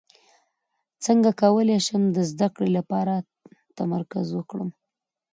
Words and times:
څنګه 1.05 1.29
کولی 1.41 1.77
شم 1.85 2.03
د 2.11 2.17
زده 2.31 2.47
کړې 2.55 2.69
لپاره 2.77 3.13
تمرکز 3.77 4.27
وکړم 4.33 4.69